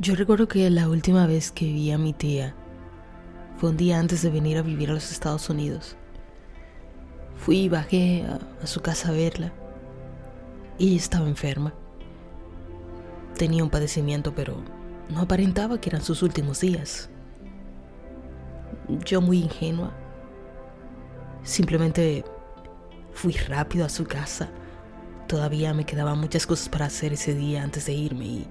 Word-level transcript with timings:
Yo 0.00 0.16
recuerdo 0.16 0.48
que 0.48 0.68
la 0.70 0.88
última 0.88 1.24
vez 1.26 1.52
que 1.52 1.66
vi 1.66 1.92
a 1.92 1.98
mi 1.98 2.12
tía 2.12 2.52
fue 3.56 3.70
un 3.70 3.76
día 3.76 4.00
antes 4.00 4.22
de 4.22 4.30
venir 4.30 4.58
a 4.58 4.62
vivir 4.62 4.90
a 4.90 4.94
los 4.94 5.12
Estados 5.12 5.48
Unidos. 5.48 5.96
Fui 7.36 7.58
y 7.58 7.68
bajé 7.68 8.26
a, 8.60 8.66
su 8.66 8.80
casa 8.80 9.10
a 9.10 9.12
verla. 9.12 9.52
Y 10.78 10.96
estaba 10.96 11.28
enferma. 11.28 11.72
Tenía 13.38 13.62
un 13.62 13.70
padecimiento, 13.70 14.34
pero 14.34 14.56
no 15.10 15.20
aparentaba 15.20 15.80
que 15.80 15.90
eran 15.90 16.02
sus 16.02 16.24
últimos 16.24 16.60
días. 16.60 17.08
Yo 19.04 19.20
muy 19.20 19.42
ingenua. 19.42 19.92
Simplemente 21.44 22.24
fui 23.12 23.32
rápido 23.32 23.86
a 23.86 23.88
su 23.88 24.06
casa. 24.06 24.50
Todavía 25.28 25.72
me 25.72 25.86
quedaban 25.86 26.18
muchas 26.18 26.48
cosas 26.48 26.68
para 26.68 26.86
hacer 26.86 27.12
ese 27.12 27.32
día 27.34 27.62
antes 27.62 27.86
de 27.86 27.92
irme 27.92 28.24
y, 28.24 28.46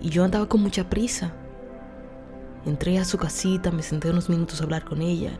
y 0.00 0.10
yo 0.10 0.24
andaba 0.24 0.48
con 0.48 0.62
mucha 0.62 0.88
prisa. 0.88 1.32
Entré 2.66 2.98
a 2.98 3.04
su 3.04 3.18
casita, 3.18 3.70
me 3.70 3.82
senté 3.82 4.10
unos 4.10 4.28
minutos 4.28 4.60
a 4.60 4.64
hablar 4.64 4.84
con 4.84 5.02
ella 5.02 5.32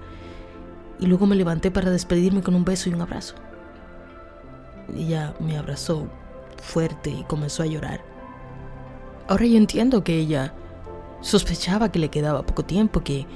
y 0.99 1.07
luego 1.07 1.27
me 1.27 1.37
levanté 1.37 1.71
para 1.71 1.91
despedirme 1.91 2.43
con 2.43 2.55
un 2.55 2.65
beso 2.65 2.89
y 2.89 2.95
un 2.95 3.03
abrazo. 3.03 3.35
Ella 4.95 5.35
me 5.41 5.57
abrazó 5.57 6.09
fuerte 6.63 7.11
y 7.11 7.25
comenzó 7.25 7.63
a 7.63 7.67
llorar. 7.67 8.03
Ahora 9.29 9.47
yo 9.47 9.57
entiendo 9.57 10.05
que 10.05 10.19
ella 10.19 10.55
sospechaba 11.21 11.91
que 11.91 11.99
le 11.99 12.11
quedaba 12.11 12.45
poco 12.45 12.65
tiempo, 12.65 13.03
que, 13.03 13.27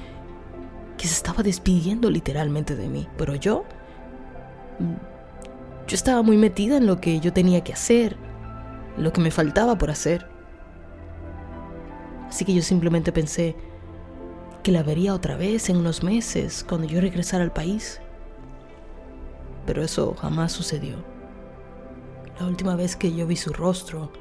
que 0.99 1.07
se 1.07 1.15
estaba 1.15 1.43
despidiendo 1.43 2.11
literalmente 2.11 2.77
de 2.77 2.89
mí, 2.89 3.09
pero 3.17 3.35
yo... 3.35 3.65
Yo 5.89 5.95
estaba 5.95 6.21
muy 6.21 6.37
metida 6.37 6.77
en 6.77 6.87
lo 6.87 7.01
que 7.01 7.19
yo 7.19 7.33
tenía 7.33 7.65
que 7.65 7.73
hacer, 7.73 8.19
lo 8.99 9.11
que 9.11 9.23
me 9.23 9.31
faltaba 9.31 9.79
por 9.79 9.91
hacer. 9.91 10.29
Así 12.29 12.45
que 12.45 12.55
yo 12.55 12.63
simplemente 12.63 13.13
pensé 13.13 13.57
que 14.63 14.73
la 14.73 14.83
vería 14.83 15.15
otra 15.15 15.37
vez 15.37 15.71
en 15.71 15.77
unos 15.77 16.03
meses 16.03 16.65
cuando 16.69 16.87
yo 16.87 17.01
regresara 17.01 17.45
al 17.45 17.53
país. 17.53 18.01
Pero 19.67 19.83
eso 19.83 20.15
jamás 20.15 20.53
sucedió. 20.53 20.97
La 22.39 22.47
última 22.47 22.77
vez 22.77 22.95
que 22.97 23.13
yo 23.13 23.27
vi 23.27 23.37
su 23.37 23.53
rostro 23.53 24.13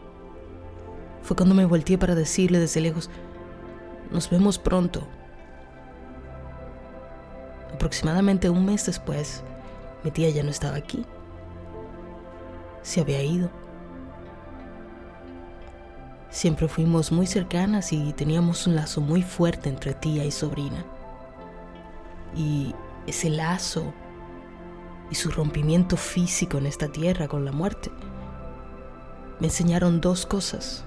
fue 1.22 1.36
cuando 1.36 1.54
me 1.54 1.66
volteé 1.66 1.98
para 1.98 2.16
decirle 2.16 2.60
desde 2.60 2.82
lejos, 2.82 3.10
nos 4.12 4.30
vemos 4.30 4.58
pronto. 4.58 5.06
Aproximadamente 7.74 8.50
un 8.50 8.66
mes 8.66 8.86
después, 8.86 9.44
mi 10.04 10.12
tía 10.12 10.30
ya 10.30 10.44
no 10.44 10.50
estaba 10.50 10.78
aquí. 10.78 11.06
Se 12.82 13.02
había 13.02 13.22
ido. 13.22 13.50
Siempre 16.38 16.68
fuimos 16.68 17.12
muy 17.12 17.26
cercanas 17.26 17.92
y 17.92 18.14
teníamos 18.14 18.68
un 18.68 18.76
lazo 18.76 19.02
muy 19.02 19.24
fuerte 19.24 19.70
entre 19.70 19.96
tía 19.96 20.24
y 20.24 20.30
sobrina. 20.30 20.86
Y 22.36 22.76
ese 23.08 23.32
lazo 23.32 23.92
y 25.10 25.16
su 25.16 25.32
rompimiento 25.32 25.98
físico 25.98 26.60
en 26.60 26.68
esta 26.68 26.90
tierra 26.90 27.28
con 27.28 27.44
la 27.44 27.52
muerte 27.52 27.90
me 29.40 29.48
enseñaron 29.48 30.00
dos 30.00 30.28
cosas. 30.28 30.86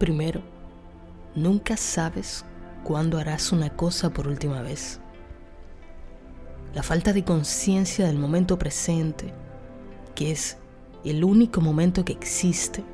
Primero, 0.00 0.42
nunca 1.36 1.76
sabes 1.76 2.44
cuándo 2.82 3.18
harás 3.18 3.52
una 3.52 3.70
cosa 3.70 4.10
por 4.10 4.26
última 4.26 4.60
vez. 4.60 4.98
La 6.74 6.82
falta 6.82 7.12
de 7.12 7.22
conciencia 7.22 8.08
del 8.08 8.18
momento 8.18 8.58
presente, 8.58 9.32
que 10.16 10.32
es 10.32 10.56
el 11.10 11.24
único 11.24 11.60
momento 11.60 12.04
que 12.04 12.12
existe, 12.12 12.84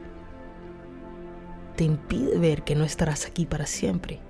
te 1.77 1.85
impide 1.85 2.39
ver 2.39 2.63
que 2.63 2.75
no 2.75 2.85
estarás 2.85 3.27
aquí 3.27 3.47
para 3.47 3.67
siempre. 3.67 4.21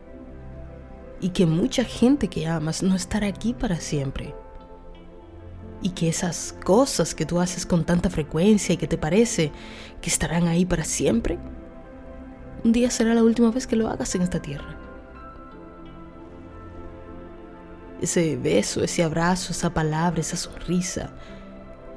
Y 1.21 1.31
que 1.31 1.47
mucha 1.47 1.85
gente 1.85 2.29
que 2.29 2.47
amas 2.47 2.83
no 2.83 2.95
estará 2.95 3.27
aquí 3.27 3.55
para 3.55 3.77
siempre. 3.77 4.35
Y 5.83 5.91
que 5.91 6.09
esas 6.09 6.55
cosas 6.65 7.15
que 7.15 7.27
tú 7.27 7.41
haces 7.41 7.67
con 7.67 7.85
tanta 7.85 8.11
frecuencia 8.11 8.75
y 8.75 8.77
que 8.77 8.89
te 8.89 8.99
parece 8.99 9.53
que 10.01 10.11
estarán 10.11 10.49
ahí 10.49 10.65
para 10.65 10.85
siempre, 10.85 11.39
un 12.65 12.73
día 12.73 12.91
será 12.91 13.15
la 13.15 13.23
última 13.23 13.51
vez 13.51 13.67
que 13.67 13.77
lo 13.77 13.89
hagas 13.89 14.15
en 14.15 14.23
esta 14.23 14.41
tierra. 14.41 14.79
Ese 18.01 18.37
beso, 18.37 18.83
ese 18.83 19.03
abrazo, 19.03 19.53
esa 19.53 19.73
palabra, 19.73 20.21
esa 20.21 20.37
sonrisa, 20.37 21.11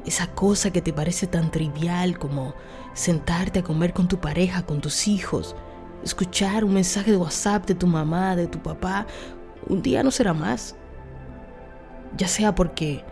esa 0.07 0.27
cosa 0.27 0.71
que 0.71 0.81
te 0.81 0.93
parece 0.93 1.27
tan 1.27 1.51
trivial 1.51 2.17
como 2.17 2.55
sentarte 2.93 3.59
a 3.59 3.63
comer 3.63 3.93
con 3.93 4.07
tu 4.07 4.19
pareja, 4.19 4.65
con 4.65 4.79
tus 4.79 5.07
hijos, 5.07 5.55
escuchar 6.03 6.63
un 6.63 6.73
mensaje 6.73 7.11
de 7.11 7.17
WhatsApp 7.17 7.65
de 7.65 7.75
tu 7.75 7.87
mamá, 7.87 8.35
de 8.35 8.47
tu 8.47 8.59
papá, 8.59 9.05
un 9.67 9.81
día 9.81 10.03
no 10.03 10.11
será 10.11 10.33
más. 10.33 10.75
Ya 12.15 12.27
sea 12.27 12.55
porque 12.55 13.03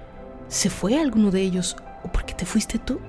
se 0.47 0.69
fue 0.69 0.97
alguno 0.97 1.31
de 1.31 1.41
ellos 1.41 1.75
o 2.03 2.11
porque 2.11 2.33
te 2.33 2.45
fuiste 2.45 2.79
tú. 2.79 2.99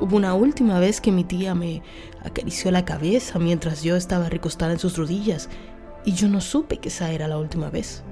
Hubo 0.00 0.16
una 0.16 0.34
última 0.34 0.78
vez 0.78 1.00
que 1.00 1.12
mi 1.12 1.24
tía 1.24 1.54
me 1.54 1.82
acarició 2.22 2.70
la 2.70 2.84
cabeza 2.84 3.38
mientras 3.38 3.82
yo 3.82 3.96
estaba 3.96 4.28
recostada 4.28 4.72
en 4.72 4.78
sus 4.78 4.96
rodillas 4.96 5.48
y 6.04 6.12
yo 6.12 6.28
no 6.28 6.40
supe 6.40 6.78
que 6.78 6.88
esa 6.88 7.10
era 7.12 7.28
la 7.28 7.38
última 7.38 7.68
vez. 7.68 8.02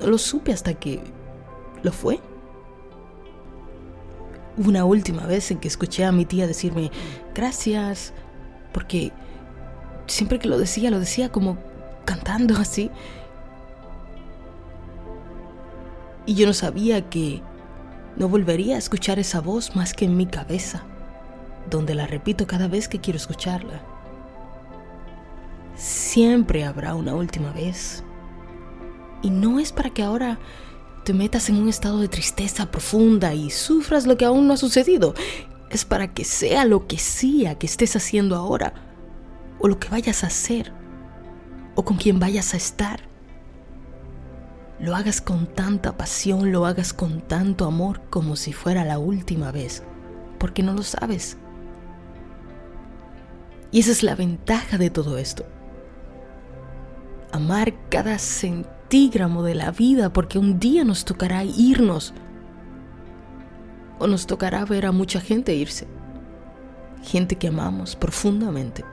No 0.00 0.08
lo 0.08 0.18
supe 0.18 0.52
hasta 0.52 0.74
que 0.74 1.00
lo 1.82 1.92
fue. 1.92 2.20
Una 4.56 4.84
última 4.84 5.26
vez 5.26 5.50
en 5.50 5.58
que 5.58 5.68
escuché 5.68 6.04
a 6.04 6.12
mi 6.12 6.24
tía 6.24 6.46
decirme 6.46 6.90
gracias, 7.34 8.14
porque 8.72 9.12
siempre 10.06 10.38
que 10.38 10.48
lo 10.48 10.58
decía, 10.58 10.90
lo 10.90 10.98
decía 10.98 11.30
como 11.30 11.58
cantando 12.04 12.56
así. 12.58 12.90
Y 16.24 16.34
yo 16.34 16.46
no 16.46 16.54
sabía 16.54 17.08
que 17.08 17.42
no 18.16 18.28
volvería 18.28 18.76
a 18.76 18.78
escuchar 18.78 19.18
esa 19.18 19.40
voz 19.40 19.76
más 19.76 19.92
que 19.92 20.06
en 20.06 20.16
mi 20.16 20.26
cabeza, 20.26 20.84
donde 21.70 21.94
la 21.94 22.06
repito 22.06 22.46
cada 22.46 22.66
vez 22.66 22.88
que 22.88 23.00
quiero 23.00 23.18
escucharla. 23.18 23.82
Siempre 25.76 26.64
habrá 26.64 26.94
una 26.94 27.14
última 27.14 27.52
vez. 27.52 28.02
Y 29.22 29.30
no 29.30 29.58
es 29.58 29.72
para 29.72 29.90
que 29.90 30.02
ahora 30.02 30.38
te 31.06 31.12
metas 31.12 31.48
en 31.48 31.56
un 31.56 31.68
estado 31.68 32.00
de 32.00 32.08
tristeza 32.08 32.72
profunda 32.72 33.32
y 33.32 33.50
sufras 33.50 34.08
lo 34.08 34.16
que 34.16 34.24
aún 34.24 34.48
no 34.48 34.54
ha 34.54 34.56
sucedido. 34.56 35.14
Es 35.70 35.84
para 35.84 36.12
que 36.12 36.24
sea 36.24 36.64
lo 36.64 36.88
que 36.88 36.98
sea 36.98 37.56
que 37.56 37.66
estés 37.66 37.94
haciendo 37.94 38.34
ahora, 38.34 38.74
o 39.60 39.68
lo 39.68 39.78
que 39.78 39.88
vayas 39.88 40.24
a 40.24 40.26
hacer, 40.26 40.72
o 41.76 41.84
con 41.84 41.96
quien 41.96 42.18
vayas 42.18 42.54
a 42.54 42.56
estar. 42.56 43.00
Lo 44.80 44.96
hagas 44.96 45.20
con 45.20 45.46
tanta 45.46 45.96
pasión, 45.96 46.50
lo 46.50 46.66
hagas 46.66 46.92
con 46.92 47.20
tanto 47.20 47.66
amor 47.66 48.02
como 48.10 48.34
si 48.34 48.52
fuera 48.52 48.84
la 48.84 48.98
última 48.98 49.52
vez, 49.52 49.84
porque 50.40 50.64
no 50.64 50.72
lo 50.72 50.82
sabes. 50.82 51.38
Y 53.70 53.78
esa 53.78 53.92
es 53.92 54.02
la 54.02 54.16
ventaja 54.16 54.76
de 54.76 54.90
todo 54.90 55.18
esto. 55.18 55.46
Amar 57.30 57.74
cada 57.90 58.18
centímetro 58.18 58.75
de 58.88 59.54
la 59.54 59.72
vida 59.72 60.12
porque 60.12 60.38
un 60.38 60.58
día 60.60 60.84
nos 60.84 61.04
tocará 61.04 61.44
irnos 61.44 62.14
o 63.98 64.06
nos 64.06 64.26
tocará 64.26 64.64
ver 64.64 64.86
a 64.86 64.92
mucha 64.92 65.20
gente 65.20 65.54
irse, 65.54 65.86
gente 67.02 67.36
que 67.36 67.48
amamos 67.48 67.96
profundamente. 67.96 68.84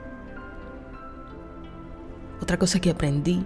Otra 2.40 2.58
cosa 2.58 2.80
que 2.80 2.90
aprendí 2.90 3.44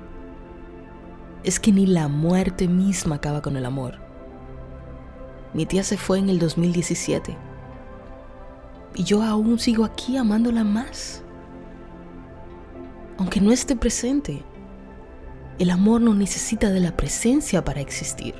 es 1.44 1.60
que 1.60 1.70
ni 1.70 1.86
la 1.86 2.08
muerte 2.08 2.66
misma 2.66 3.16
acaba 3.16 3.42
con 3.42 3.56
el 3.56 3.64
amor. 3.64 3.98
Mi 5.54 5.66
tía 5.66 5.82
se 5.82 5.96
fue 5.96 6.18
en 6.18 6.28
el 6.28 6.38
2017 6.38 7.36
y 8.94 9.04
yo 9.04 9.22
aún 9.22 9.58
sigo 9.58 9.84
aquí 9.84 10.16
amándola 10.16 10.64
más, 10.64 11.22
aunque 13.18 13.40
no 13.40 13.52
esté 13.52 13.76
presente. 13.76 14.44
El 15.58 15.70
amor 15.70 16.00
no 16.00 16.14
necesita 16.14 16.70
de 16.70 16.78
la 16.78 16.96
presencia 16.96 17.64
para 17.64 17.80
existir. 17.80 18.34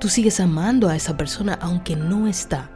Tú 0.00 0.08
sigues 0.08 0.40
amando 0.40 0.88
a 0.88 0.96
esa 0.96 1.18
persona 1.18 1.58
aunque 1.60 1.96
no 1.96 2.26
está. 2.26 2.70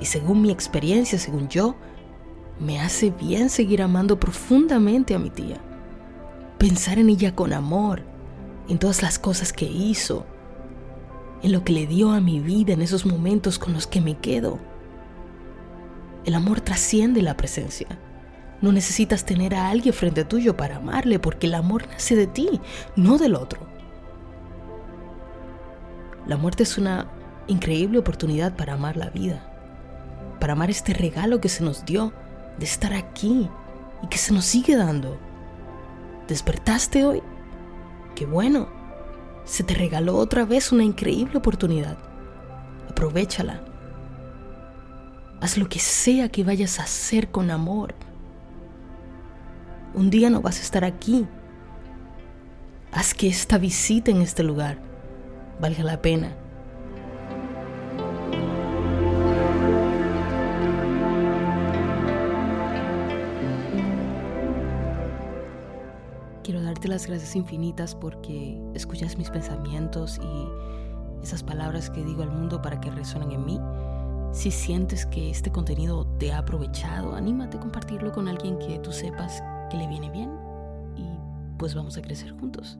Y 0.00 0.06
según 0.06 0.42
mi 0.42 0.50
experiencia, 0.50 1.20
según 1.20 1.48
yo, 1.48 1.76
me 2.58 2.80
hace 2.80 3.10
bien 3.10 3.48
seguir 3.48 3.80
amando 3.80 4.18
profundamente 4.18 5.14
a 5.14 5.20
mi 5.20 5.30
tía. 5.30 5.58
Pensar 6.58 6.98
en 6.98 7.10
ella 7.10 7.36
con 7.36 7.52
amor, 7.52 8.02
en 8.68 8.78
todas 8.78 9.02
las 9.02 9.20
cosas 9.20 9.52
que 9.52 9.66
hizo, 9.66 10.26
en 11.42 11.52
lo 11.52 11.62
que 11.62 11.72
le 11.72 11.86
dio 11.86 12.10
a 12.10 12.20
mi 12.20 12.40
vida 12.40 12.72
en 12.72 12.82
esos 12.82 13.06
momentos 13.06 13.58
con 13.58 13.72
los 13.72 13.86
que 13.86 14.00
me 14.00 14.18
quedo. 14.18 14.58
El 16.24 16.34
amor 16.34 16.60
trasciende 16.60 17.22
la 17.22 17.36
presencia. 17.36 17.86
No 18.60 18.72
necesitas 18.72 19.24
tener 19.24 19.54
a 19.54 19.70
alguien 19.70 19.94
frente 19.94 20.24
tuyo 20.24 20.56
para 20.56 20.76
amarle, 20.76 21.18
porque 21.18 21.46
el 21.46 21.54
amor 21.54 21.86
nace 21.88 22.14
de 22.16 22.26
ti, 22.26 22.60
no 22.96 23.16
del 23.18 23.34
otro. 23.34 23.66
La 26.26 26.36
muerte 26.36 26.62
es 26.64 26.78
una 26.78 27.10
increíble 27.46 27.98
oportunidad 27.98 28.54
para 28.54 28.74
amar 28.74 28.96
la 28.96 29.10
vida. 29.10 29.46
para 30.40 30.54
amar 30.54 30.70
este 30.70 30.94
regalo 30.94 31.40
que 31.40 31.48
se 31.50 31.62
nos 31.62 31.84
dio 31.84 32.12
de 32.58 32.64
estar 32.64 32.94
aquí 32.94 33.48
y 34.02 34.06
que 34.08 34.18
se 34.18 34.32
nos 34.32 34.46
sigue 34.46 34.74
dando. 34.74 35.18
¿Despertaste 36.26 37.04
hoy? 37.04 37.22
Qué 38.14 38.24
bueno. 38.26 38.68
Se 39.44 39.64
te 39.64 39.74
regaló 39.74 40.16
otra 40.16 40.44
vez 40.44 40.72
una 40.72 40.82
increíble 40.84 41.36
oportunidad. 41.38 41.98
Aprovechala. 42.88 43.60
Haz 45.40 45.58
lo 45.58 45.68
que 45.68 45.78
sea 45.78 46.28
que 46.30 46.44
vayas 46.44 46.78
a 46.78 46.84
hacer 46.84 47.30
con 47.30 47.50
amor. 47.50 47.94
Un 49.92 50.08
día 50.08 50.30
no 50.30 50.40
vas 50.40 50.58
a 50.58 50.62
estar 50.62 50.84
aquí. 50.84 51.26
Haz 52.92 53.12
que 53.12 53.28
esta 53.28 53.58
visita 53.58 54.10
en 54.10 54.22
este 54.22 54.44
lugar 54.44 54.78
valga 55.60 55.82
la 55.82 56.00
pena. 56.00 56.36
Quiero 66.44 66.62
darte 66.62 66.88
las 66.88 67.06
gracias 67.06 67.34
infinitas 67.34 67.94
porque 67.96 68.60
escuchas 68.74 69.18
mis 69.18 69.30
pensamientos 69.30 70.20
y 70.22 71.22
esas 71.22 71.42
palabras 71.42 71.90
que 71.90 72.04
digo 72.04 72.22
al 72.22 72.30
mundo 72.30 72.62
para 72.62 72.80
que 72.80 72.90
resuenen 72.90 73.32
en 73.32 73.44
mí. 73.44 73.60
Si 74.32 74.52
sientes 74.52 75.04
que 75.06 75.30
este 75.30 75.50
contenido 75.50 76.06
te 76.18 76.32
ha 76.32 76.38
aprovechado, 76.38 77.16
anímate 77.16 77.56
a 77.56 77.60
compartirlo 77.60 78.12
con 78.12 78.28
alguien 78.28 78.56
que 78.58 78.78
tú 78.78 78.92
sepas 78.92 79.42
que 79.70 79.78
le 79.78 79.86
viene 79.86 80.10
bien 80.10 80.30
y 80.96 81.06
pues 81.58 81.74
vamos 81.74 81.96
a 81.96 82.02
crecer 82.02 82.32
juntos. 82.32 82.78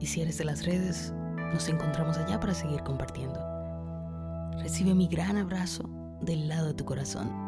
Y 0.00 0.06
si 0.06 0.22
eres 0.22 0.38
de 0.38 0.44
las 0.44 0.64
redes, 0.64 1.12
nos 1.52 1.68
encontramos 1.68 2.16
allá 2.16 2.40
para 2.40 2.54
seguir 2.54 2.82
compartiendo. 2.82 3.38
Recibe 4.58 4.94
mi 4.94 5.06
gran 5.06 5.36
abrazo 5.36 5.88
del 6.20 6.48
lado 6.48 6.68
de 6.68 6.74
tu 6.74 6.84
corazón. 6.84 7.41